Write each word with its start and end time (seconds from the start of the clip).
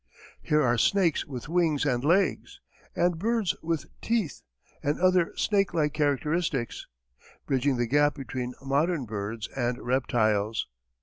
Here 0.41 0.63
are 0.63 0.79
snakes 0.79 1.27
with 1.27 1.47
wings 1.47 1.85
and 1.85 2.03
legs, 2.03 2.59
and 2.95 3.19
birds 3.19 3.55
with 3.61 3.85
teeth 4.01 4.41
and 4.81 4.99
other 4.99 5.31
snakelike 5.37 5.93
characteristics, 5.93 6.87
bridging 7.45 7.77
the 7.77 7.85
gap 7.85 8.15
between 8.15 8.55
modern 8.65 9.05
birds 9.05 9.47
and 9.49 9.77
reptiles. 9.77 10.65